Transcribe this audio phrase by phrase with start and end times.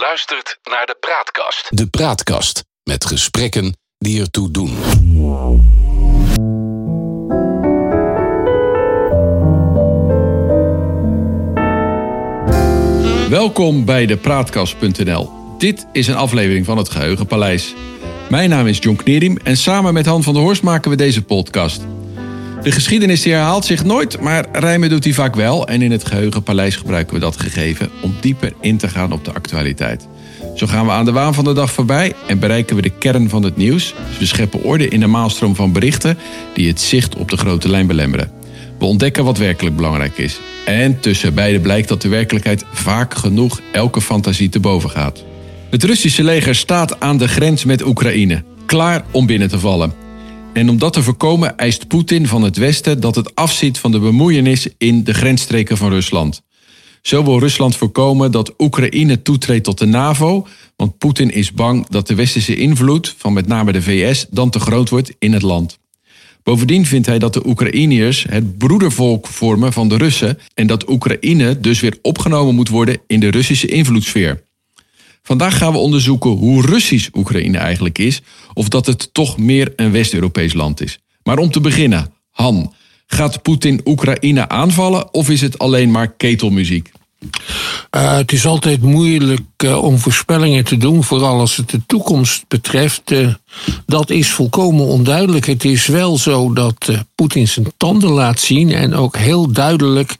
[0.00, 1.76] luistert naar de Praatkast.
[1.76, 4.76] De Praatkast met gesprekken die ertoe doen.
[13.28, 15.30] Welkom bij de Praatkast.nl.
[15.58, 17.74] Dit is een aflevering van het Geheugenpaleis.
[18.28, 21.24] Mijn naam is John Kneriem en samen met Han van der Horst maken we deze
[21.24, 21.82] podcast.
[22.62, 25.66] De geschiedenis die herhaalt zich nooit, maar rijmen doet hij vaak wel.
[25.66, 29.32] En in het Geheugenpaleis gebruiken we dat gegeven om dieper in te gaan op de
[29.32, 30.08] actualiteit.
[30.54, 33.28] Zo gaan we aan de waan van de dag voorbij en bereiken we de kern
[33.28, 33.94] van het nieuws.
[34.08, 36.18] Dus we scheppen orde in de maalstroom van berichten
[36.54, 38.30] die het zicht op de grote lijn belemmeren.
[38.78, 40.40] We ontdekken wat werkelijk belangrijk is.
[40.64, 45.24] En tussen beide blijkt dat de werkelijkheid vaak genoeg elke fantasie te boven gaat.
[45.70, 50.09] Het Russische leger staat aan de grens met Oekraïne, klaar om binnen te vallen.
[50.52, 53.98] En om dat te voorkomen eist Poetin van het Westen dat het afziet van de
[53.98, 56.42] bemoeienis in de grensstreken van Rusland.
[57.02, 60.46] Zo wil Rusland voorkomen dat Oekraïne toetreedt tot de NAVO,
[60.76, 64.60] want Poetin is bang dat de westerse invloed van met name de VS dan te
[64.60, 65.78] groot wordt in het land.
[66.42, 71.60] Bovendien vindt hij dat de Oekraïniërs het broedervolk vormen van de Russen en dat Oekraïne
[71.60, 74.42] dus weer opgenomen moet worden in de Russische invloedssfeer.
[75.30, 78.20] Vandaag gaan we onderzoeken hoe Russisch Oekraïne eigenlijk is,
[78.54, 80.98] of dat het toch meer een West-Europees land is.
[81.22, 82.74] Maar om te beginnen, Han,
[83.06, 86.92] gaat Poetin Oekraïne aanvallen of is het alleen maar ketelmuziek?
[87.20, 92.44] Uh, het is altijd moeilijk uh, om voorspellingen te doen, vooral als het de toekomst
[92.48, 93.10] betreft.
[93.10, 93.34] Uh,
[93.86, 95.46] dat is volkomen onduidelijk.
[95.46, 100.16] Het is wel zo dat Poetin zijn tanden laat zien en ook heel duidelijk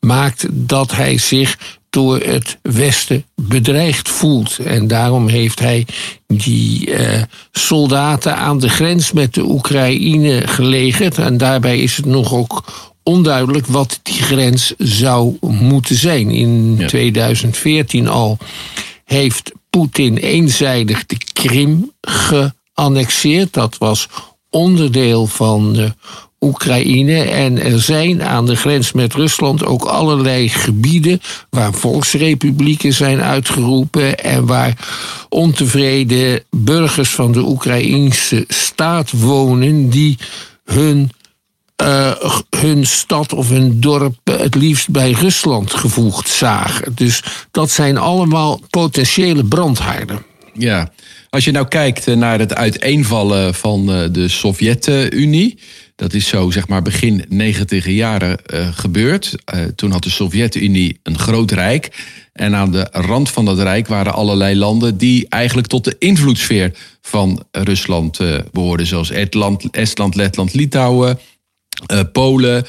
[0.00, 1.58] maakt dat hij zich
[1.94, 4.58] door het Westen bedreigd voelt.
[4.58, 5.86] En daarom heeft hij
[6.26, 11.18] die uh, soldaten aan de grens met de Oekraïne gelegerd.
[11.18, 12.64] En daarbij is het nog ook
[13.02, 16.30] onduidelijk wat die grens zou moeten zijn.
[16.30, 18.38] In 2014 al
[19.04, 23.52] heeft Poetin eenzijdig de Krim geannexeerd.
[23.52, 24.08] Dat was
[24.50, 25.94] onderdeel van de
[26.44, 27.22] Oekraïne.
[27.22, 34.18] En er zijn aan de grens met Rusland ook allerlei gebieden waar volksrepublieken zijn uitgeroepen
[34.18, 34.78] en waar
[35.28, 40.18] ontevreden burgers van de Oekraïnse staat wonen die
[40.64, 41.10] hun
[41.82, 42.12] uh,
[42.56, 46.94] hun stad of hun dorp het liefst bij Rusland gevoegd zagen.
[46.94, 50.22] Dus dat zijn allemaal potentiële brandhaarden.
[50.52, 50.92] Ja,
[51.30, 55.58] als je nou kijkt naar het uiteenvallen van eh, de Sovjet-Unie.
[55.96, 59.34] Dat is zo zeg maar begin 90 jaren uh, gebeurd.
[59.54, 62.04] Uh, toen had de Sovjet-Unie een groot rijk.
[62.32, 66.72] En aan de rand van dat rijk waren allerlei landen die eigenlijk tot de invloedssfeer
[67.00, 68.86] van Rusland uh, behoorden.
[68.86, 71.18] Zoals Estland, Estland Letland, Litouwen,
[72.12, 72.66] Polen,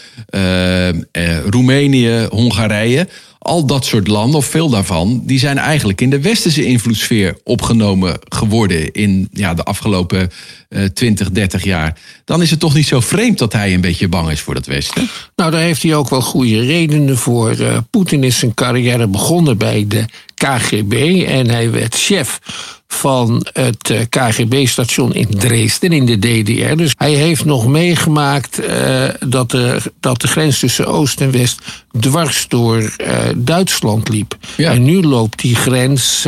[1.46, 3.08] Roemenië, Hongarije
[3.46, 8.20] al dat soort landen, of veel daarvan, die zijn eigenlijk in de westerse invloedssfeer opgenomen
[8.30, 10.32] geworden in ja, de afgelopen
[10.70, 11.98] uh, 20, 30 jaar.
[12.26, 14.66] Dan is het toch niet zo vreemd dat hij een beetje bang is voor dat
[14.66, 15.10] Westen?
[15.36, 17.60] Nou, daar heeft hij ook wel goede redenen voor.
[17.60, 20.06] Uh, Poetin is zijn carrière begonnen bij de
[20.36, 22.40] KGB en hij werd chef
[22.88, 26.76] van het eh, KGB-station in Dresden in de DDR.
[26.76, 31.62] Dus hij heeft nog meegemaakt uh, dat, de, dat de grens tussen Oost en West
[32.00, 34.38] dwars door uh, Duitsland liep.
[34.58, 34.72] Ja.
[34.72, 36.28] En nu loopt die grens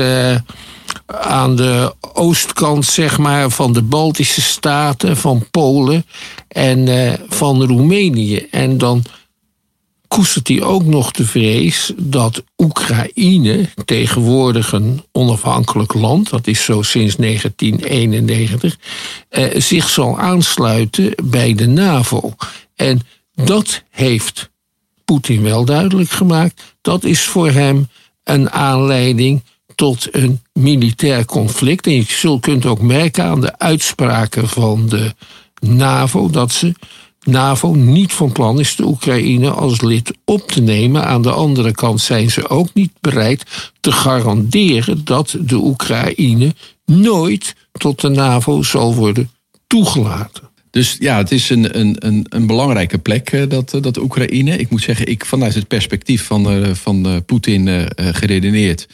[1.06, 6.06] aan de oostkant zeg maar, van de Baltische Staten, van Polen
[6.48, 8.48] en van Roemenië.
[8.52, 9.04] En dan
[10.08, 16.82] koestert hij ook nog de vrees dat Oekraïne, tegenwoordig een onafhankelijk land, dat is zo
[16.82, 18.78] sinds 1991,
[19.30, 22.36] eh, zich zal aansluiten bij de NAVO.
[22.76, 23.02] En
[23.36, 24.50] dat heeft
[25.06, 26.76] Poetin wel duidelijk gemaakt.
[26.82, 27.88] Dat is voor hem
[28.24, 29.44] een aanleiding
[29.76, 31.88] tot een militair conflict.
[31.88, 35.16] En je kunt ook merken aan de uitspraken van de
[35.60, 36.74] NAVO dat ze
[37.28, 41.06] NAVO niet van plan is de Oekraïne als lid op te nemen.
[41.06, 47.56] Aan de andere kant zijn ze ook niet bereid te garanderen dat de Oekraïne nooit
[47.72, 49.30] tot de NAVO zal worden
[49.68, 50.44] toegelaten.
[50.70, 54.58] Dus ja, het is een, een, een, belangrijke plek, eh, dat, eh, dat Oekraïne.
[54.58, 58.88] Ik moet zeggen, ik, vanuit het perspectief van, uh, van Poetin geredeneerd,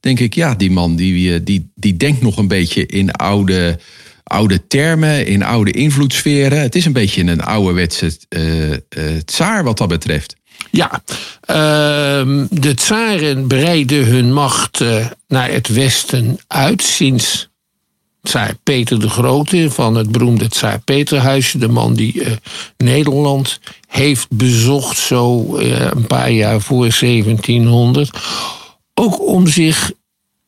[0.00, 3.78] denk ik, ja, die man die, die, die denkt nog een beetje in oude
[4.28, 6.60] oude termen, in oude invloedssferen.
[6.60, 8.76] Het is een beetje een ouderwetse uh,
[9.24, 10.36] tsaar wat dat betreft.
[10.70, 11.02] Ja,
[11.50, 17.48] uh, de tsaren breiden hun macht uh, naar het westen uit sinds
[18.22, 21.58] tsaar Peter de Grote van het beroemde tsaar Peterhuisje.
[21.58, 22.22] De man die
[22.76, 28.18] Nederland heeft bezocht zo een paar jaar voor 1700.
[28.94, 29.92] Ook om zich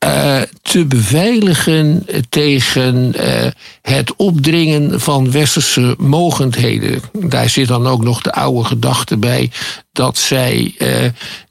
[0.01, 3.51] eh, te beveiligen tegen eh,
[3.81, 7.01] het opdringen van westerse mogendheden.
[7.11, 9.51] Daar zit dan ook nog de oude gedachte bij
[9.91, 10.87] dat zij eh,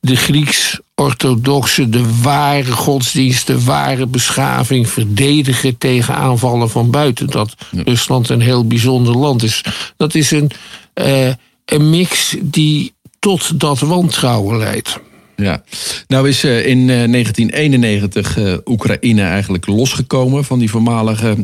[0.01, 7.27] de Grieks-orthodoxe, de ware godsdienst, de ware beschaving verdedigen tegen aanvallen van buiten.
[7.27, 9.65] Dat Rusland een heel bijzonder land is.
[9.97, 10.51] Dat is een,
[11.65, 15.01] een mix die tot dat wantrouwen leidt.
[15.41, 15.63] Ja,
[16.07, 21.37] nou is uh, in uh, 1991 uh, Oekraïne eigenlijk losgekomen van die voormalige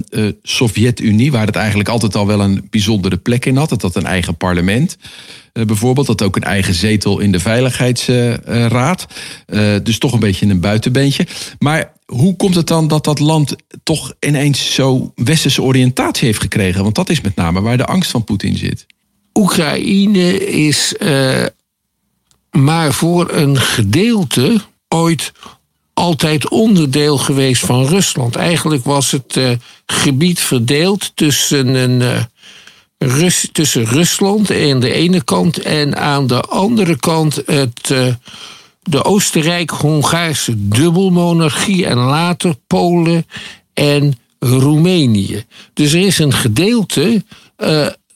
[0.42, 3.70] Sovjet-Unie, waar het eigenlijk altijd al wel een bijzondere plek in had.
[3.70, 4.96] Het had een eigen parlement,
[5.52, 9.06] bijvoorbeeld, dat ook een eigen zetel in de Veiligheidsraad.
[9.82, 11.26] dus toch een beetje een buitenbeentje.
[11.58, 16.82] Maar hoe komt het dan dat dat land toch ineens zo westerse oriëntatie heeft gekregen?
[16.82, 18.86] Want dat is met name waar de angst van Poetin zit.
[19.34, 20.94] Oekraïne is
[22.56, 25.32] maar voor een gedeelte ooit
[25.92, 28.36] altijd onderdeel geweest van Rusland.
[28.36, 29.50] Eigenlijk was het uh,
[29.86, 32.22] gebied verdeeld tussen, een, uh,
[32.98, 38.14] Rus, tussen Rusland aan de ene kant en aan de andere kant het, uh,
[38.82, 43.26] de Oostenrijk-Hongaarse dubbelmonarchie en later Polen
[43.74, 45.44] en Roemenië.
[45.72, 47.24] Dus er is een gedeelte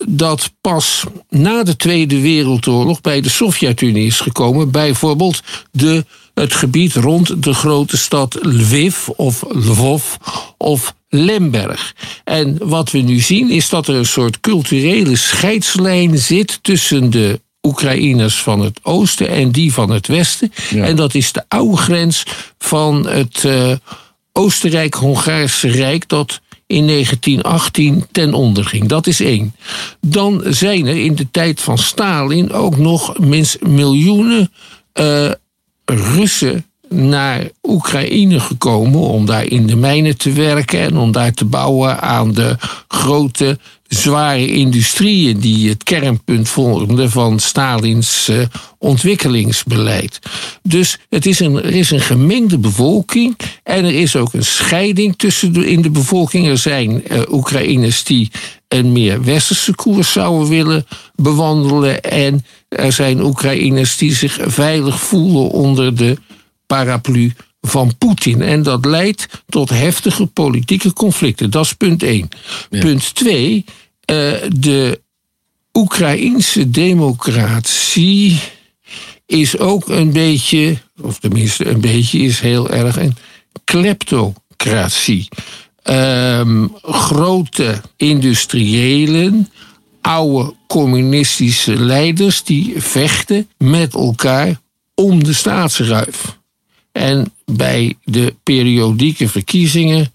[0.08, 4.70] dat pas na de Tweede Wereldoorlog bij de Sovjet-Unie is gekomen.
[4.70, 5.42] Bijvoorbeeld
[5.72, 6.04] de,
[6.34, 10.14] het gebied rond de grote stad Lviv of Lvov
[10.56, 11.94] of Lemberg.
[12.24, 17.40] En wat we nu zien is dat er een soort culturele scheidslijn zit tussen de
[17.62, 20.52] Oekraïners van het oosten en die van het westen.
[20.74, 22.24] En dat is de oude grens
[22.58, 23.72] van het uh,
[24.32, 28.88] Oostenrijk-Hongaarse Rijk dat in 1918 ten onder ging.
[28.88, 29.54] Dat is één.
[30.00, 33.18] Dan zijn er in de tijd van Stalin ook nog
[33.60, 34.52] miljoenen
[35.00, 35.30] uh,
[35.84, 41.44] Russen naar Oekraïne gekomen om daar in de mijnen te werken en om daar te
[41.44, 42.56] bouwen aan de
[42.88, 43.58] grote
[43.90, 48.42] zware industrieën die het kernpunt vormden van Stalins uh,
[48.78, 50.18] ontwikkelingsbeleid.
[50.62, 55.14] Dus het is een, er is een gemengde bevolking en er is ook een scheiding
[55.16, 56.46] tussen de, in de bevolking.
[56.46, 58.30] Er zijn uh, Oekraïners die
[58.68, 65.50] een meer westerse koers zouden willen bewandelen en er zijn Oekraïners die zich veilig voelen
[65.50, 66.16] onder de
[66.66, 68.42] paraplu van Poetin.
[68.42, 71.50] En dat leidt tot heftige politieke conflicten.
[71.50, 72.28] Dat is punt 1.
[72.68, 73.64] Punt 2.
[74.10, 75.00] Uh, de
[75.72, 78.40] Oekraïense democratie
[79.26, 83.16] is ook een beetje, of tenminste een beetje, is heel erg een
[83.64, 85.28] kleptocratie.
[85.84, 89.48] Um, grote industriëlen,
[90.00, 94.60] oude communistische leiders die vechten met elkaar
[94.94, 96.38] om de staatsruif.
[96.92, 100.12] En bij de periodieke verkiezingen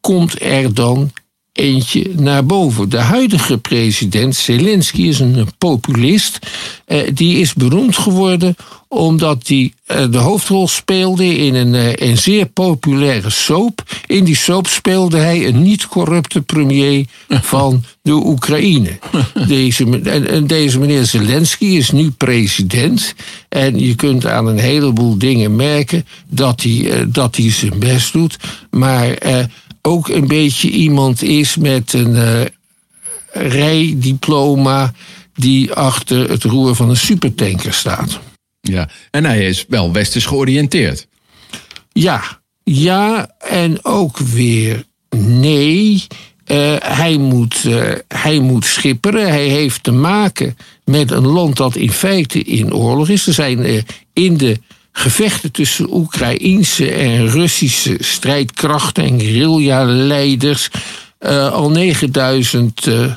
[0.00, 1.12] komt er dan
[1.56, 2.88] eentje naar boven.
[2.88, 6.38] De huidige president Zelensky is een populist.
[6.84, 8.56] Eh, die is beroemd geworden
[8.88, 13.82] omdat hij eh, de hoofdrol speelde in een, eh, een zeer populaire soap.
[14.06, 18.98] In die soap speelde hij een niet-corrupte premier van de Oekraïne.
[19.48, 23.14] Deze, en, deze meneer Zelensky is nu president.
[23.48, 28.36] En je kunt aan een heleboel dingen merken dat hij, dat hij zijn best doet.
[28.70, 29.18] Maar
[29.86, 32.40] ook een beetje iemand is met een uh,
[33.32, 34.92] rijdiploma
[35.34, 38.20] die achter het roer van een supertanker staat.
[38.60, 41.06] Ja, en hij is wel westers georiënteerd.
[41.92, 44.84] Ja, ja en ook weer
[45.16, 46.06] nee.
[46.52, 49.28] Uh, hij, moet, uh, hij moet schipperen.
[49.28, 53.26] Hij heeft te maken met een land dat in feite in oorlog is.
[53.26, 54.60] Er zijn uh, in de
[54.96, 60.68] gevechten tussen Oekraïense en Russische strijdkrachten en guerrilla-leiders.
[61.20, 63.10] Uh, al 9000 uh, eh,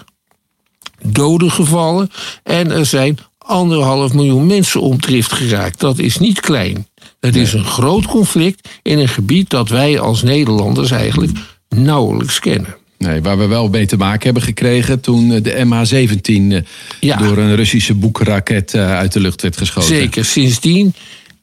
[1.02, 2.12] doden gevallen.
[2.44, 5.80] En er zijn anderhalf miljoen mensen om drift geraakt.
[5.80, 6.88] Dat is niet klein.
[7.20, 11.32] Het is een groot conflict in een gebied dat wij als Nederlanders eigenlijk
[11.70, 12.76] nauwelijks kennen.
[12.98, 16.66] Nee, waar we wel mee te maken hebben gekregen toen eh, de MH17
[17.00, 17.18] ja.
[17.18, 19.96] door een Russische boekraket uit de lucht werd geschoten.
[19.96, 20.94] Zeker, sindsdien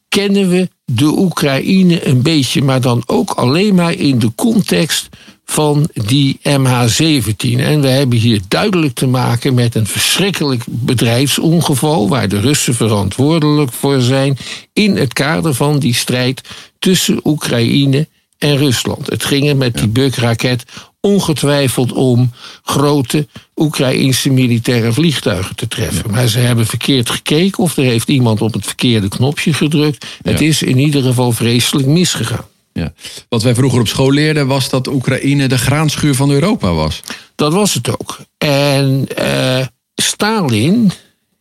[0.09, 5.09] kennen we de Oekraïne een beetje, maar dan ook alleen maar in de context
[5.45, 7.59] van die MH17.
[7.59, 13.73] En we hebben hier duidelijk te maken met een verschrikkelijk bedrijfsongeval waar de Russen verantwoordelijk
[13.73, 14.37] voor zijn
[14.73, 16.41] in het kader van die strijd
[16.79, 18.09] tussen Oekraïne
[18.39, 19.11] en Rusland.
[19.11, 20.65] Het ging er met die bukraket
[21.07, 22.31] ongetwijfeld om
[22.63, 26.11] grote Oekraïnse militaire vliegtuigen te treffen.
[26.11, 30.07] Maar ze hebben verkeerd gekeken of er heeft iemand op het verkeerde knopje gedrukt.
[30.23, 32.45] Het is in ieder geval vreselijk misgegaan.
[32.73, 32.93] Ja.
[33.29, 37.01] wat wij vroeger op school leerden was dat Oekraïne de graanschuur van Europa was.
[37.35, 38.19] Dat was het ook.
[38.39, 40.93] En uh, Stalin,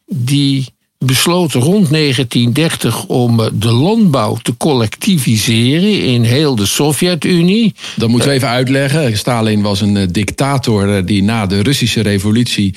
[0.06, 7.74] die besloot rond 1930 om eh, de landbouw te collectiviseren in heel de Sovjet-Unie.
[7.96, 9.18] Dat moeten we even uitleggen.
[9.18, 12.76] Stalin was een eh, dictator die na de Russische revolutie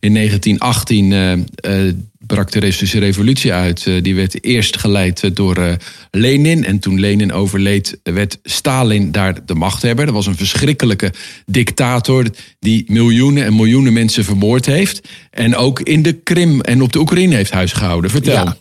[0.00, 3.86] in 1918 brak de revolutie uit.
[3.86, 5.72] Eh, die werd eerst geleid eh, door eh,
[6.10, 6.64] Lenin.
[6.64, 10.04] En toen Lenin overleed, werd Stalin daar de machthebber.
[10.04, 11.12] Dat was een verschrikkelijke
[11.46, 12.26] dictator
[12.58, 15.08] die miljoenen en miljoenen mensen vermoord heeft.
[15.30, 18.10] En ook in de Krim en op de Oekraïne heeft huisgehouden.
[18.10, 18.54] Vertel.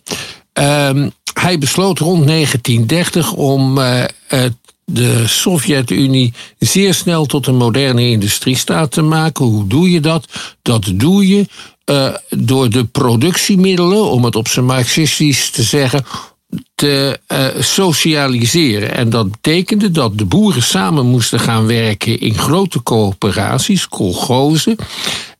[0.53, 3.79] Ehm, hij besloot rond 1930 om
[4.85, 9.45] de Sovjet-Unie zeer snel tot een moderne industriestaat te maken.
[9.45, 10.27] Hoe doe je dat?
[10.61, 11.45] Dat doe je
[11.89, 16.05] uh, door de productiemiddelen, om het op zijn marxistisch te zeggen,
[16.75, 18.95] te uh, socialiseren.
[18.95, 24.75] En dat betekende dat de boeren samen moesten gaan werken in grote coöperaties, kolgozen.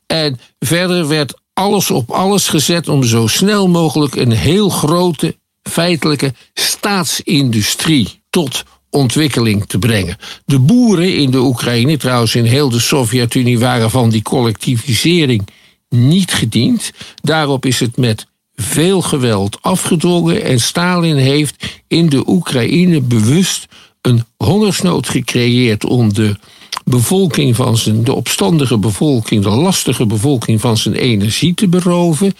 [0.06, 6.34] En verder werd alles op alles gezet om zo snel mogelijk een heel grote feitelijke
[6.54, 10.16] staatsindustrie tot ontwikkeling te brengen.
[10.44, 15.48] De boeren in de Oekraïne, trouwens in heel de Sovjet-Unie, waren van die collectivisering
[15.90, 16.90] niet gediend.
[17.22, 23.66] Daarop is het met veel geweld afgedwongen en Stalin heeft in de Oekraïne bewust
[24.00, 26.36] een hongersnood gecreëerd om de
[26.84, 32.34] bevolking van zijn, de opstandige bevolking, de lastige bevolking van zijn energie te beroven.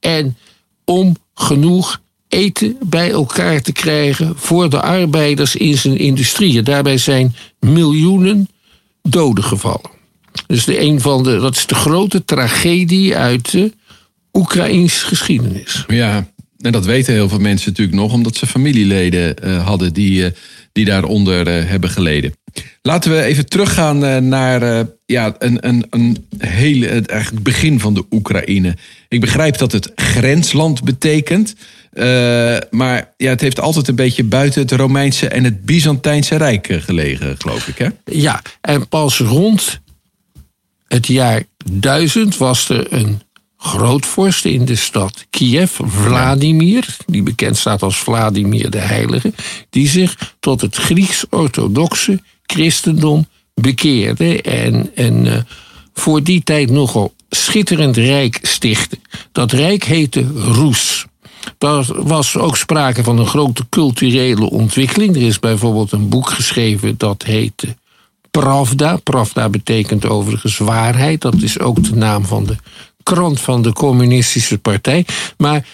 [0.00, 0.36] En
[0.84, 6.64] om genoeg eten bij elkaar te krijgen voor de arbeiders in zijn industrieën.
[6.64, 8.48] Daarbij zijn miljoenen
[9.02, 9.91] doden gevallen.
[10.46, 13.72] Dus de een van de, dat is de grote tragedie uit de
[14.32, 15.84] Oekraïns geschiedenis.
[15.88, 16.26] Ja,
[16.62, 20.30] en dat weten heel veel mensen natuurlijk nog, omdat ze familieleden uh, hadden die, uh,
[20.72, 22.34] die daaronder uh, hebben geleden.
[22.82, 28.04] Laten we even teruggaan naar ja, een, een, een hele, het eigenlijk begin van de
[28.10, 28.76] Oekraïne.
[29.08, 31.54] Ik begrijp dat het grensland betekent.
[32.70, 37.36] maar ja, het heeft altijd een beetje buiten het Romeinse en het Byzantijnse Rijk gelegen,
[37.38, 37.78] geloof ik.
[37.78, 37.88] Hè?
[38.04, 39.81] Ja, en pas rond
[40.92, 43.20] het jaar 1000 was er een
[43.56, 49.32] grootvorst in de stad Kiev, Vladimir, die bekend staat als Vladimir de Heilige,
[49.70, 55.36] die zich tot het Grieks-orthodoxe christendom bekeerde en een uh,
[55.94, 58.98] voor die tijd nogal schitterend rijk stichtte.
[59.32, 61.06] Dat rijk heette Roes.
[61.58, 65.16] Er was ook sprake van een grote culturele ontwikkeling.
[65.16, 67.76] Er is bijvoorbeeld een boek geschreven dat heette
[68.38, 68.96] Pravda.
[68.96, 71.20] Pravda betekent overigens waarheid.
[71.20, 72.56] Dat is ook de naam van de
[73.02, 75.06] krant van de Communistische Partij.
[75.36, 75.66] Maar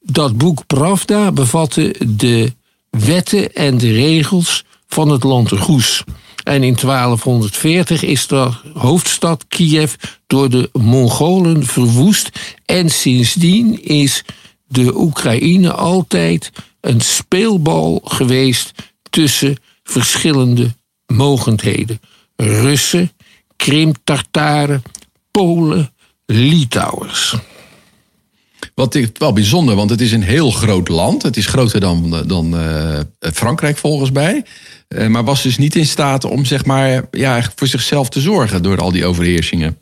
[0.00, 2.52] dat boek Pravda bevatte de
[2.90, 6.04] wetten en de regels van het land Roes.
[6.44, 9.94] En in 1240 is de hoofdstad Kiev
[10.26, 12.30] door de Mongolen verwoest.
[12.64, 14.24] En sindsdien is
[14.66, 18.72] de Oekraïne altijd een speelbal geweest
[19.10, 20.76] tussen verschillende
[21.12, 22.00] mogendheden.
[22.36, 23.10] Russen,
[23.56, 24.82] Krim-Tartaren,
[25.30, 25.92] Polen,
[26.26, 27.36] Litouwers.
[28.74, 31.22] Wat is wel bijzonder, want het is een heel groot land.
[31.22, 34.44] Het is groter dan, dan uh, Frankrijk volgens mij.
[34.88, 38.62] Uh, maar was dus niet in staat om zeg maar, ja, voor zichzelf te zorgen
[38.62, 39.78] door al die overheersingen.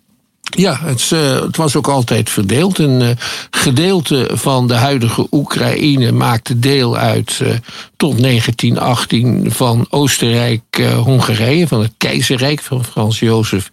[0.50, 2.78] Ja, het, uh, het, was ook altijd verdeeld.
[2.78, 3.08] Een uh,
[3.50, 7.48] gedeelte van de huidige Oekraïne maakte deel uit uh,
[7.96, 13.70] tot 1918 van Oostenrijk-Hongarije, van het keizerrijk van Frans Jozef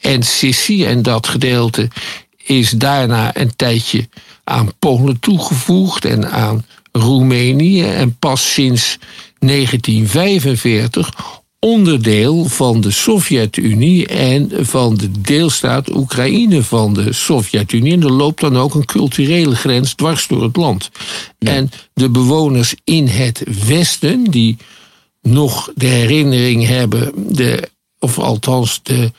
[0.00, 0.84] en Sissi.
[0.84, 1.88] En dat gedeelte
[2.36, 4.08] is daarna een tijdje
[4.44, 7.84] aan Polen toegevoegd en aan Roemenië.
[7.84, 8.98] En pas sinds
[9.38, 11.10] 1945
[11.60, 17.92] onderdeel van de Sovjet-Unie en van de deelstaat Oekraïne van de Sovjet-Unie.
[17.92, 20.90] En er loopt dan ook een culturele grens dwars door het land.
[21.38, 24.56] En de bewoners in het Westen, die
[25.22, 29.12] nog de herinnering hebben, de, of althans de,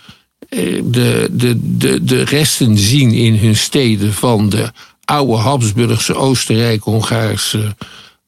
[0.49, 4.71] eh, de, de, de, de resten zien in hun steden van de
[5.05, 7.75] oude Habsburgse Oostenrijk-Hongaarse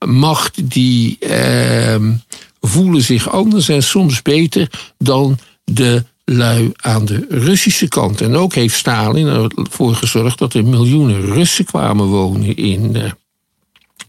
[0.06, 1.18] macht, die.
[1.20, 1.96] Eh,
[2.62, 8.22] voelen zich anders en soms beter dan de lui aan de Russische kant.
[8.22, 13.12] En ook heeft Stalin ervoor gezorgd dat er miljoenen Russen kwamen wonen in eh,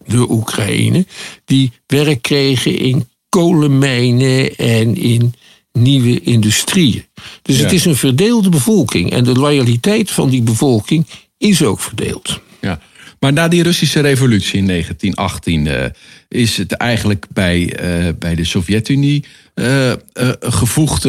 [0.07, 1.07] de Oekraïne,
[1.45, 5.35] die werk kregen in kolenmijnen en in
[5.73, 7.05] nieuwe industrieën.
[7.43, 11.07] Dus het is een verdeelde bevolking en de loyaliteit van die bevolking
[11.39, 12.41] is ook verdeeld.
[12.61, 12.81] Ja.
[13.23, 15.91] Maar na die Russische revolutie in 1918 uh, eh,
[16.29, 19.25] is het eigenlijk bij, uh, bij de Sovjet-Unie
[19.55, 19.93] uh,
[20.41, 21.07] gevoegd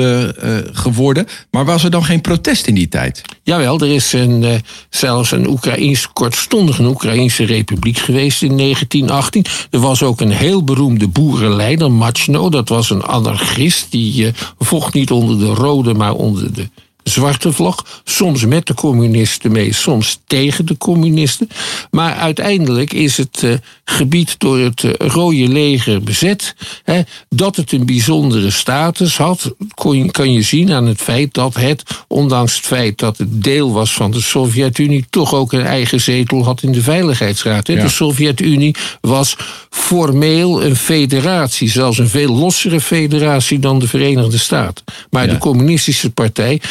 [0.71, 1.27] geworden.
[1.51, 3.21] Maar was er dan geen protest in die tijd?
[3.43, 9.45] Jawel, er is een, zelfs een Oekraïns, kortstondig een Oekraïnse republiek geweest in 1918.
[9.71, 12.49] Er was ook een heel beroemde boerenleider, Machno.
[12.49, 13.91] Dat was een anarchist.
[13.91, 16.69] Die vocht niet onder de rode, maar onder de
[17.13, 18.01] zwarte vlag.
[18.03, 21.49] Soms met de communisten mee, soms tegen de communisten.
[21.91, 23.53] Maar uiteindelijk is het uh,
[23.85, 26.55] gebied door het uh, Rode Leger bezet.
[26.83, 31.55] Hè, dat het een bijzondere status had, kon, kan je zien aan het feit dat
[31.55, 36.01] het, ondanks het feit dat het deel was van de Sovjet-Unie, toch ook een eigen
[36.01, 37.67] zetel had in de Veiligheidsraad.
[37.67, 37.73] Hè.
[37.73, 37.81] Ja.
[37.81, 39.35] De Sovjet-Unie was
[39.69, 44.85] formeel een federatie, zelfs een veel lossere federatie dan de Verenigde Staten.
[45.09, 45.31] Maar ja.
[45.33, 46.61] de Communistische Partij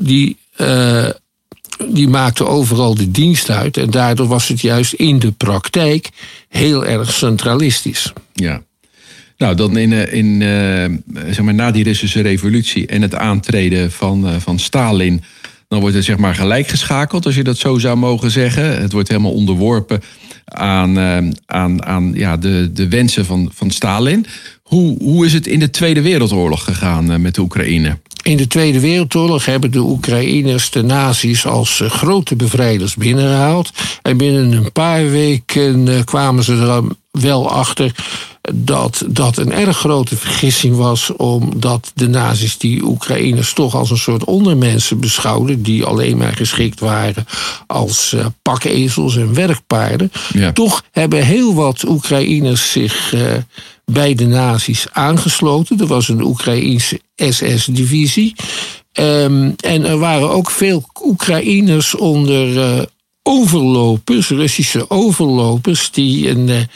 [0.00, 1.08] die, uh,
[1.88, 3.76] die maakte overal de dienst uit.
[3.76, 6.08] En daardoor was het juist in de praktijk
[6.48, 8.12] heel erg centralistisch.
[8.32, 8.62] Ja.
[9.36, 10.84] Nou, dan in, in, uh,
[11.32, 15.22] zeg maar, na die Russische revolutie en het aantreden van, van Stalin.
[15.68, 18.80] Dan wordt het zeg maar gelijk geschakeld, als je dat zo zou mogen zeggen.
[18.80, 20.00] Het wordt helemaal onderworpen
[20.44, 20.98] aan,
[21.46, 24.26] aan, aan ja, de, de wensen van, van Stalin.
[24.62, 27.98] Hoe, hoe is het in de Tweede Wereldoorlog gegaan met de Oekraïne?
[28.22, 33.70] In de Tweede Wereldoorlog hebben de Oekraïners de nazi's als eh, grote bevrijders binnengehaald.
[34.02, 36.82] En binnen een paar weken eh, kwamen ze er
[37.12, 37.94] wel achter
[38.54, 43.96] dat dat een erg grote vergissing was, omdat de nazi's die Oekraïners toch als een
[43.96, 47.26] soort ondermensen beschouwden, die alleen maar geschikt waren
[47.66, 50.12] als uh, pakezels en werkpaarden.
[50.32, 50.52] Ja.
[50.52, 53.20] Toch hebben heel wat Oekraïners zich uh,
[53.84, 55.80] bij de nazi's aangesloten.
[55.80, 58.34] Er was een Oekraïense SS-divisie.
[58.92, 62.82] Um, en er waren ook veel Oekraïners onder uh,
[63.22, 66.68] overlopers, Russische overlopers, die een,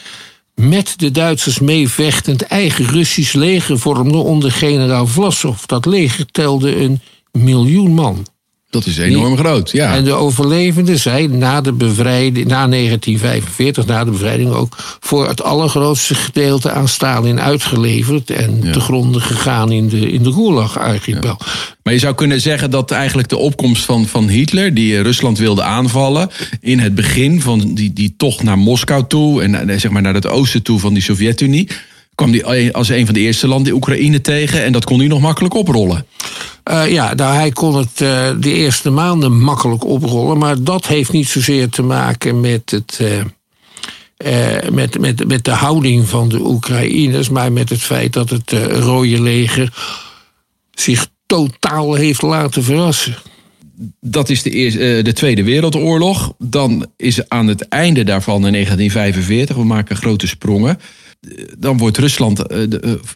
[0.61, 5.63] met de Duitsers meevechtend eigen Russisch leger vormden onder generaal Vlasov.
[5.65, 8.25] Dat leger telde een miljoen man.
[8.69, 9.95] Dat is enorm die, groot, ja.
[9.95, 15.43] En de overlevenden zijn na de bevrijding, na 1945, na de bevrijding ook voor het
[15.43, 18.71] allergrootste gedeelte aan Stalin uitgeleverd en ja.
[18.71, 21.35] te gronden gegaan in de, in de Gulag-archipel.
[21.39, 21.45] Ja.
[21.83, 25.63] Maar je zou kunnen zeggen dat eigenlijk de opkomst van, van Hitler, die Rusland wilde
[25.63, 26.29] aanvallen,
[26.61, 30.27] in het begin van die, die tocht naar Moskou toe en zeg maar naar het
[30.27, 31.67] oosten toe van die Sovjet-Unie,
[32.17, 35.19] kwam hij als een van de eerste landen Oekraïne tegen en dat kon hij nog
[35.19, 36.05] makkelijk oprollen.
[36.71, 41.11] Uh, ja, nou, hij kon het uh, de eerste maanden makkelijk oprollen, maar dat heeft
[41.11, 42.99] niet zozeer te maken met het.
[43.01, 43.21] Uh,
[44.71, 49.21] met, met, met de houding van de Oekraïners, maar met het feit dat het Rode
[49.21, 49.73] Leger
[50.73, 53.15] zich totaal heeft laten verrassen.
[54.01, 56.33] Dat is de, eerste, de Tweede Wereldoorlog.
[56.37, 60.79] Dan is aan het einde daarvan in 1945, we maken grote sprongen.
[61.57, 62.43] Dan wordt Rusland,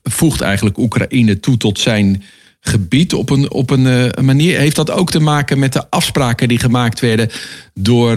[0.03, 2.23] voegt eigenlijk Oekraïne toe tot zijn
[2.63, 4.57] gebied op een, op een uh, manier.
[4.57, 7.29] Heeft dat ook te maken met de afspraken die gemaakt werden
[7.73, 8.15] door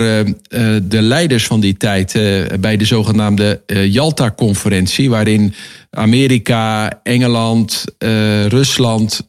[0.82, 2.12] de leiders van die tijd
[2.60, 5.54] bij de zogenaamde Jalta-conferentie, waarin
[5.90, 7.84] Amerika, Engeland,
[8.48, 9.28] Rusland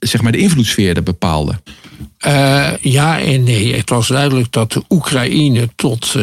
[0.00, 1.60] zeg maar de invloedssfeer bepaalden?
[2.80, 3.74] ja en nee.
[3.74, 6.14] Het was duidelijk dat de Oekraïne tot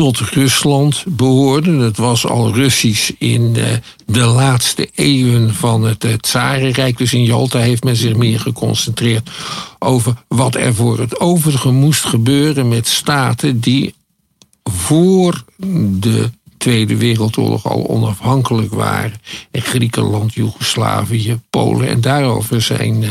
[0.00, 1.70] tot Rusland behoorde.
[1.70, 6.98] Het was al Russisch in de, de laatste eeuwen van het, Tsarenrijk.
[6.98, 9.30] Dus in Jalta heeft men zich meer geconcentreerd
[9.78, 13.94] over wat er voor het overige moest gebeuren met staten die
[14.64, 15.44] voor
[15.88, 19.20] de Tweede Wereldoorlog al onafhankelijk waren.
[19.50, 21.88] En Griekenland, Joegoslavië, Polen.
[21.88, 23.08] En daarover zijn uh,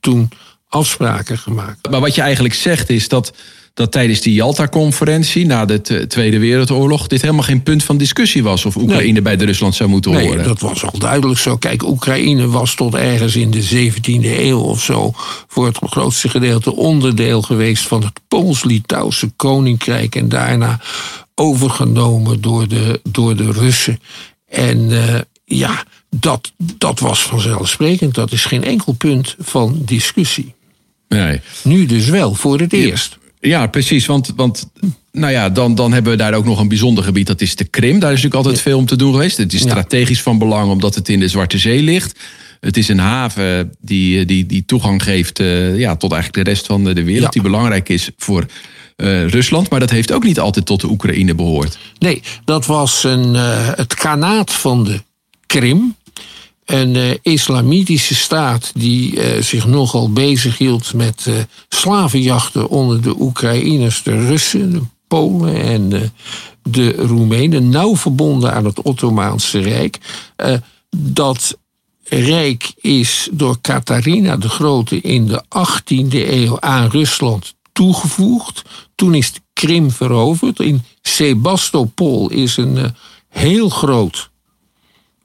[0.00, 0.30] toen
[0.68, 1.90] afspraken gemaakt.
[1.90, 3.32] Maar wat je eigenlijk zegt is dat
[3.74, 8.64] dat tijdens die Jalta-conferentie na de Tweede Wereldoorlog dit helemaal geen punt van discussie was
[8.64, 9.22] of Oekraïne nee.
[9.22, 10.44] bij de Rusland zou moeten nee, horen.
[10.44, 11.56] Dat was al duidelijk zo.
[11.56, 15.12] Kijk, Oekraïne was tot ergens in de 17e eeuw of zo
[15.48, 20.80] voor het grootste gedeelte onderdeel geweest van het Pools-Litouwse koninkrijk en daarna
[21.34, 24.00] overgenomen door de, door de Russen.
[24.48, 28.14] En uh, ja, dat, dat was vanzelfsprekend.
[28.14, 30.54] Dat is geen enkel punt van discussie.
[31.08, 31.40] Nee.
[31.62, 33.18] Nu dus wel, voor het eerst.
[33.48, 34.06] Ja, precies.
[34.06, 34.70] Want, want
[35.12, 37.26] nou ja, dan, dan hebben we daar ook nog een bijzonder gebied.
[37.26, 37.98] Dat is de Krim.
[37.98, 39.36] Daar is natuurlijk altijd veel om te doen geweest.
[39.36, 42.18] Het is strategisch van belang omdat het in de Zwarte Zee ligt.
[42.60, 46.66] Het is een haven die, die, die toegang geeft uh, ja, tot eigenlijk de rest
[46.66, 47.22] van de wereld.
[47.22, 47.28] Ja.
[47.28, 48.46] Die belangrijk is voor
[48.96, 49.70] uh, Rusland.
[49.70, 51.78] Maar dat heeft ook niet altijd tot de Oekraïne behoord.
[51.98, 55.02] Nee, dat was een, uh, het kanaat van de
[55.46, 55.96] Krim
[56.64, 61.34] een uh, islamitische staat die uh, zich nogal bezighield met uh,
[61.68, 66.12] slavenjachten onder de Oekraïners, de Russen, de Polen en
[66.62, 69.98] de Roemenen, nauw verbonden aan het Ottomaanse Rijk.
[70.96, 71.58] dat
[72.04, 78.62] rijk is door Katharina de Grote in de 18e eeuw aan Rusland toegevoegd.
[78.94, 80.60] Toen is de Krim veroverd.
[80.60, 82.94] In Sebastopol is een
[83.28, 84.30] heel groot,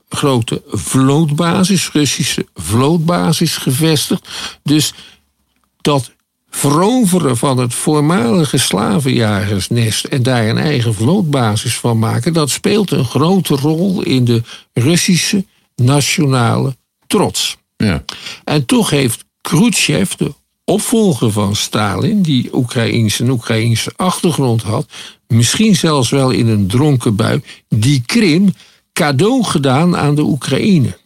[0.09, 4.27] grote vlootbasis, Russische vlootbasis gevestigd.
[4.63, 4.93] Dus
[5.81, 6.11] dat
[6.49, 13.05] veroveren van het voormalige slavenjagersnest en daar een eigen vlootbasis van maken, dat speelt een
[13.05, 14.41] grote rol in de
[14.73, 16.75] Russische nationale
[17.07, 17.57] trots.
[17.77, 18.03] Ja.
[18.43, 24.87] En toch heeft Khrushchev, de opvolger van Stalin, die Oekraïnse, een Oekraïnse achtergrond had,
[25.27, 28.53] misschien zelfs wel in een dronken bui, die Krim
[28.97, 30.97] cadeau gedaan aan de Oekraïne.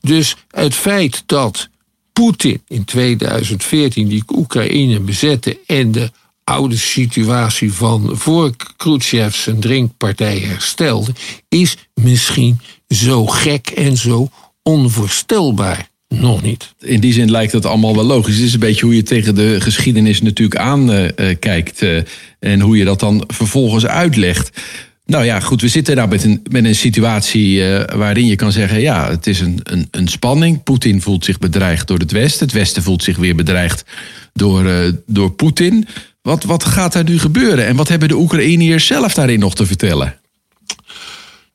[0.00, 1.68] Dus het feit dat
[2.12, 6.10] Poetin in 2014 die Oekraïne bezette en de
[6.44, 11.12] oude situatie van voor Khrushchev zijn drinkpartij herstelde,
[11.48, 14.28] is misschien zo gek en zo
[14.62, 15.88] onvoorstelbaar.
[16.08, 16.74] Nog niet.
[16.80, 18.36] In die zin lijkt het allemaal wel logisch.
[18.36, 21.82] Het is een beetje hoe je tegen de geschiedenis natuurlijk aankijkt.
[21.82, 22.02] Uh, uh,
[22.38, 24.60] en hoe je dat dan vervolgens uitlegt.
[25.12, 28.52] Nou ja, goed, we zitten daar met een, met een situatie uh, waarin je kan
[28.52, 30.62] zeggen: ja, het is een, een, een spanning.
[30.62, 32.46] Poetin voelt zich bedreigd door het Westen.
[32.46, 33.84] Het Westen voelt zich weer bedreigd
[34.32, 35.86] door, uh, door Poetin.
[36.22, 37.66] Wat, wat gaat daar nu gebeuren?
[37.66, 40.18] En wat hebben de Oekraïners zelf daarin nog te vertellen?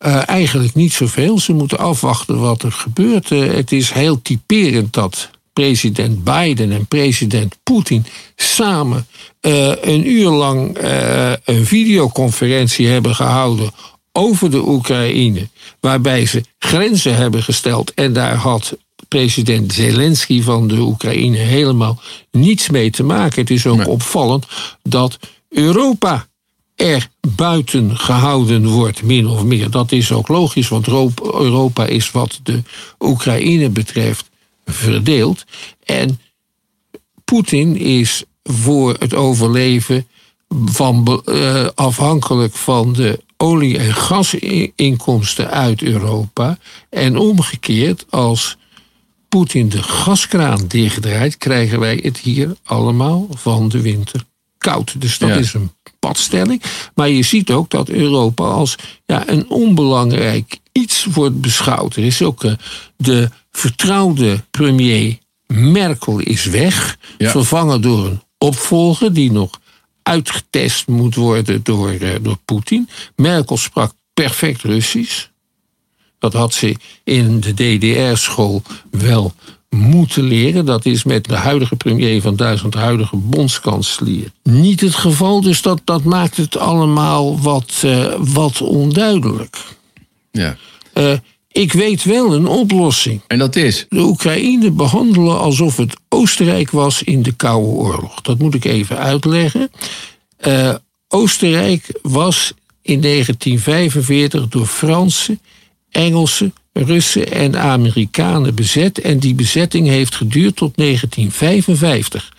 [0.05, 1.39] Uh, eigenlijk niet zoveel.
[1.39, 3.29] Ze moeten afwachten wat er gebeurt.
[3.29, 9.07] het is heel typerend dat president Biden en president Poetin samen
[9.41, 13.71] uh, een uur lang uh, een videoconferentie hebben gehouden
[14.11, 15.47] over de Oekraïne,
[15.79, 22.69] waarbij ze grenzen hebben gesteld en daar had president Zelensky van de Oekraïne helemaal niets
[22.69, 23.41] mee te maken.
[23.41, 23.87] Het is ook nee.
[23.87, 24.45] opvallend
[24.83, 26.27] dat Europa
[26.75, 29.69] er buiten gehouden wordt, min of meer.
[29.69, 32.61] Dat is ook logisch, want Europa is wat de
[32.99, 34.25] Oekraïne betreft
[34.67, 35.43] verdeeld.
[35.83, 36.19] En
[37.25, 40.07] Poetin is voor het overleven
[40.65, 46.57] van, uh, afhankelijk van de olie- en gasinkomsten uit Europa.
[46.89, 48.57] En omgekeerd, als
[49.29, 54.23] Poetin de gaskraan dichtdraait, krijgen wij het hier allemaal van de winter
[54.57, 55.01] koud.
[55.01, 55.35] Dus dat ja.
[55.35, 56.61] is een padstelling.
[56.95, 58.75] Maar je ziet ook dat Europa als
[59.05, 61.95] ja, een onbelangrijk iets wordt beschouwd.
[61.95, 62.53] Er is ook uh,
[62.97, 65.17] de vertrouwde premier
[65.47, 67.31] Merkel is weg, ja.
[67.31, 69.59] vervangen door een opvolger die nog
[70.03, 72.89] uitgetest moet worden door, uh, door Poetin.
[73.15, 75.25] Merkel sprak perfect Russisch.
[76.19, 79.33] Dat had ze in de DDR-school wel
[79.69, 80.65] moeten leren.
[80.65, 85.41] Dat is met de huidige premier van Duitsland, de huidige bondskanselier, niet het geval.
[85.41, 89.57] Dus dat, dat maakt het allemaal wat, uh, wat onduidelijk.
[90.31, 90.57] Ja.
[90.93, 91.13] Uh,
[91.57, 93.21] ik weet wel een oplossing.
[93.27, 93.85] En dat is?
[93.89, 98.21] De Oekraïne behandelen alsof het Oostenrijk was in de Koude Oorlog.
[98.21, 99.71] Dat moet ik even uitleggen.
[100.47, 100.75] Uh,
[101.07, 105.39] Oostenrijk was in 1945 door Fransen,
[105.91, 108.99] Engelsen, Russen en Amerikanen bezet.
[108.99, 112.33] En die bezetting heeft geduurd tot 1955.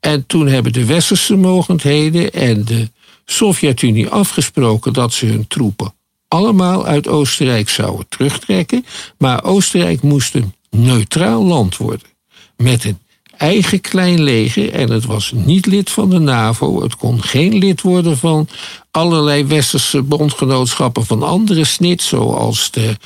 [0.00, 2.90] En toen hebben de westerse mogendheden en de
[3.24, 5.92] Sovjet-Unie afgesproken dat ze hun troepen
[6.28, 8.84] allemaal uit Oostenrijk zouden terugtrekken.
[9.18, 12.06] Maar Oostenrijk moest een neutraal land worden.
[12.56, 12.98] Met een
[13.36, 14.72] eigen klein leger.
[14.72, 16.82] En het was niet lid van de NAVO.
[16.82, 18.48] Het kon geen lid worden van
[18.90, 22.96] allerlei westerse bondgenootschappen van andere snit, zoals de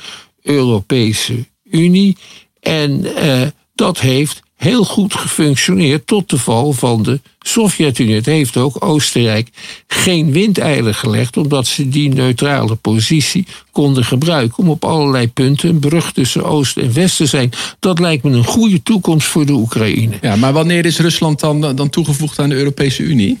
[0.41, 2.17] Europese Unie.
[2.59, 3.41] En uh,
[3.75, 8.15] dat heeft heel goed gefunctioneerd tot de val van de Sovjet-Unie.
[8.15, 9.49] Het heeft ook Oostenrijk
[9.87, 15.79] geen windeilen gelegd, omdat ze die neutrale positie konden gebruiken om op allerlei punten een
[15.79, 17.51] brug tussen Oost en West te zijn.
[17.79, 20.17] Dat lijkt me een goede toekomst voor de Oekraïne.
[20.21, 23.39] Ja, maar wanneer is Rusland dan, dan toegevoegd aan de Europese Unie?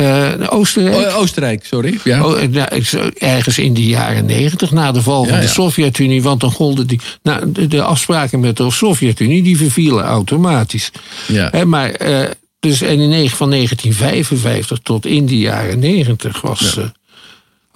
[0.00, 1.06] Uh, Oostenrijk.
[1.06, 1.98] Oh, Oostenrijk, sorry.
[2.04, 2.24] Ja.
[2.24, 2.82] Oh, nou,
[3.18, 5.40] ergens in de jaren negentig, na de val van ja.
[5.40, 6.22] de Sovjet-Unie.
[6.22, 7.00] Want dan golden die.
[7.22, 10.90] Nou, de, de afspraken met de Sovjet-Unie die vervielen automatisch.
[11.26, 11.48] Ja.
[11.50, 12.08] He, maar.
[12.08, 12.24] Uh,
[12.60, 16.74] dus en in van 1955 tot in de jaren 90 was.
[16.76, 16.92] Ja.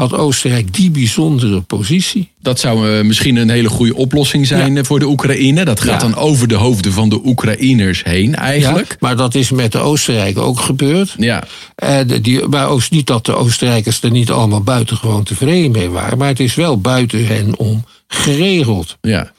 [0.01, 2.29] Had Oostenrijk die bijzondere positie.
[2.43, 4.85] Dat zou uh, misschien een hele goede oplossing zijn ja.
[4.85, 5.65] voor de Oekraïne.
[5.65, 6.09] Dat gaat ja.
[6.09, 8.89] dan over de hoofden van de Oekraïners heen eigenlijk.
[8.89, 11.15] Ja, maar dat is met de Oostenrijken ook gebeurd.
[11.17, 11.45] Ja.
[11.85, 15.89] Uh, de, die, maar ook niet dat de Oostenrijkers er niet allemaal buitengewoon tevreden mee
[15.89, 16.19] waren.
[16.19, 18.97] Maar het is wel buiten hen om geregeld.
[19.01, 19.33] Ja.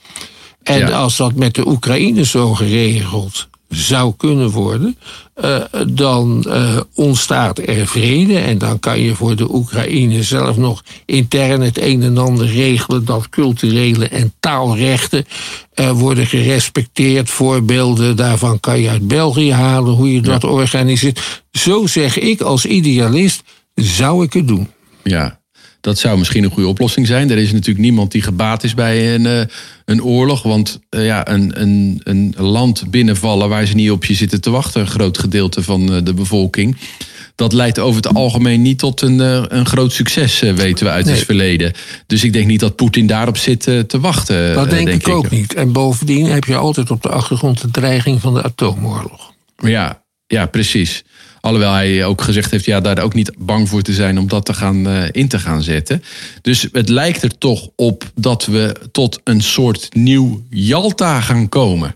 [0.63, 4.97] En als dat met de Oekraïne zo geregeld zou kunnen worden,
[5.43, 8.39] uh, dan uh, ontstaat er vrede.
[8.39, 13.05] En dan kan je voor de Oekraïne zelf nog intern het een en ander regelen
[13.05, 15.25] dat culturele en taalrechten
[15.75, 17.29] uh, worden gerespecteerd.
[17.29, 21.43] Voorbeelden daarvan kan je uit België halen, hoe je dat organiseert.
[21.51, 23.43] Zo zeg ik als idealist,
[23.75, 24.67] zou ik het doen.
[25.03, 25.39] Ja,
[25.82, 27.30] dat zou misschien een goede oplossing zijn.
[27.30, 29.41] Er is natuurlijk niemand die gebaat is bij een, uh,
[29.86, 30.44] een oorlog.
[30.44, 34.50] Want uh, ja, een, een, een land binnenvallen waar ze niet op je zitten te
[34.50, 36.78] wachten, een groot gedeelte van uh, de bevolking.
[37.36, 39.20] Dat leidt over het algemeen niet tot een,
[39.58, 41.15] een groot succes, weten we uit nee.
[41.15, 41.74] het verleden.
[42.08, 44.54] Dus ik denk niet dat Poetin daarop zit te wachten.
[44.54, 45.54] Dat denk, denk ik ook niet.
[45.54, 49.34] En bovendien heb je altijd op de achtergrond de dreiging van de atoomoorlog.
[49.58, 51.04] Ja, ja precies.
[51.41, 54.45] Alhoewel hij ook gezegd heeft, ja, daar ook niet bang voor te zijn om dat
[54.45, 56.04] te gaan, uh, in te gaan zetten.
[56.41, 61.95] Dus het lijkt er toch op dat we tot een soort nieuw Jalta gaan komen.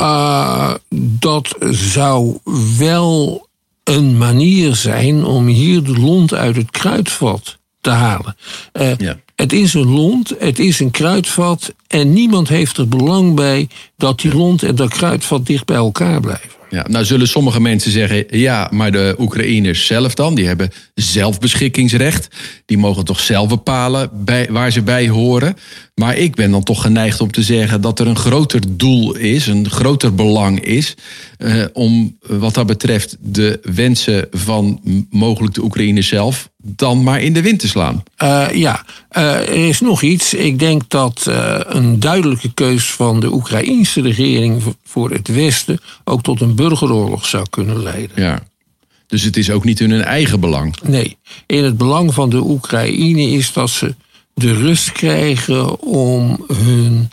[0.00, 0.74] Uh,
[1.18, 2.38] dat zou
[2.78, 3.48] wel
[3.84, 8.36] een manier zijn om hier de lont uit het kruidvat te halen.
[8.72, 9.18] Uh, ja.
[9.34, 14.20] Het is een lont, het is een kruidvat en niemand heeft er belang bij dat
[14.20, 16.59] die lont en dat kruidvat dicht bij elkaar blijven.
[16.70, 22.28] Ja, nou zullen sommige mensen zeggen, ja, maar de Oekraïners zelf dan, die hebben zelfbeschikkingsrecht.
[22.66, 25.56] Die mogen toch zelf bepalen bij, waar ze bij horen.
[26.00, 29.46] Maar ik ben dan toch geneigd om te zeggen dat er een groter doel is,
[29.46, 30.94] een groter belang is.
[31.38, 37.32] Uh, om wat dat betreft de wensen van mogelijk de Oekraïners zelf dan maar in
[37.32, 38.02] de wind te slaan.
[38.22, 40.34] Uh, ja, uh, er is nog iets.
[40.34, 41.22] Ik denk dat
[41.66, 47.46] een duidelijke keus van de Oekraïense regering voor het Westen ook tot een burgeroorlog zou
[47.50, 48.22] kunnen leiden.
[48.22, 48.42] Ja.
[49.06, 50.76] Dus het is ook niet in hun eigen belang.
[50.82, 53.94] Nee, in het belang van de Oekraïne is dat ze
[54.40, 57.10] de rust krijgen om hun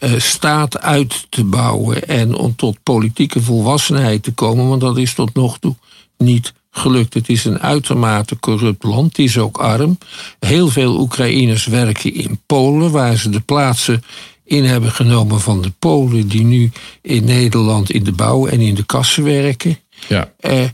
[0.00, 5.14] uh, staat uit te bouwen en om tot politieke volwassenheid te komen, want dat is
[5.14, 5.74] tot nog toe
[6.18, 7.14] niet gelukt.
[7.14, 9.98] Het is een uitermate corrupt land, het is ook arm.
[10.38, 14.02] Heel veel Oekraïners werken in Polen, waar ze de plaatsen
[14.44, 16.70] in hebben genomen van de Polen die nu
[17.02, 19.78] in Nederland in de bouw en in de kassen werken.
[20.08, 20.32] Ja.
[20.40, 20.64] Uh,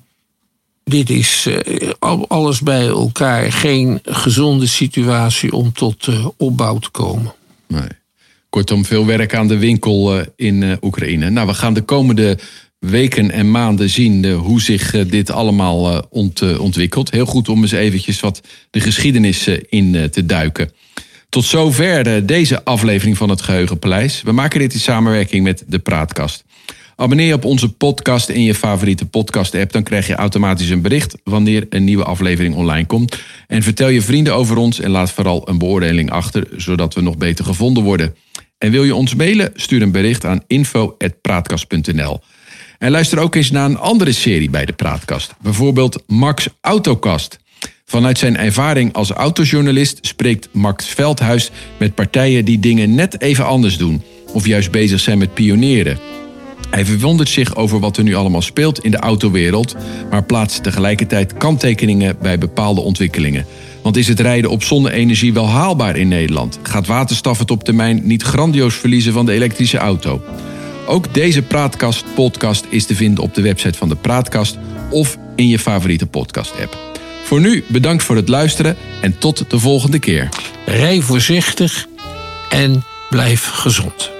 [0.91, 1.83] dit is uh,
[2.29, 7.33] alles bij elkaar geen gezonde situatie om tot uh, opbouw te komen.
[7.69, 7.89] Nee.
[8.49, 11.31] Kortom, veel werk aan de winkel uh, in Oekraïne.
[11.31, 12.39] Nou, we gaan de komende
[12.79, 17.11] weken en maanden zien hoe zich dit allemaal ont, ontwikkelt.
[17.11, 20.73] Heel goed om eens eventjes wat de geschiedenis in te duiken.
[21.29, 24.23] Tot zover deze aflevering van het Geheugenpaleis.
[24.23, 26.45] We maken dit in samenwerking met de Praatkast.
[27.01, 29.73] Abonneer je op onze podcast in je favoriete podcast-app.
[29.73, 33.19] Dan krijg je automatisch een bericht wanneer een nieuwe aflevering online komt.
[33.47, 37.17] En vertel je vrienden over ons en laat vooral een beoordeling achter, zodat we nog
[37.17, 38.15] beter gevonden worden.
[38.59, 39.51] En wil je ons mailen?
[39.55, 42.21] Stuur een bericht aan info.praatkast.nl.
[42.79, 45.35] En luister ook eens naar een andere serie bij de Praatkast.
[45.43, 47.39] Bijvoorbeeld Max Autokast.
[47.85, 53.79] Vanuit zijn ervaring als autojournalist spreekt Max Veldhuis met partijen die dingen net even anders
[53.79, 54.03] doen.
[54.33, 55.99] Of juist bezig zijn met pionieren.
[56.71, 59.77] Hij verwondert zich over wat er nu allemaal speelt in de autowereld,
[60.11, 63.47] maar plaatst tegelijkertijd kanttekeningen bij bepaalde ontwikkelingen.
[63.83, 66.59] Want is het rijden op zonne-energie wel haalbaar in Nederland?
[66.63, 70.23] Gaat waterstaf het op termijn niet grandioos verliezen van de elektrische auto?
[70.87, 74.59] Ook deze Praatkast-podcast is te vinden op de website van de Praatkast
[74.91, 76.79] of in je favoriete podcast-app.
[77.25, 80.29] Voor nu bedankt voor het luisteren en tot de volgende keer.
[80.67, 81.87] Rij voorzichtig
[82.51, 84.20] en blijf gezond.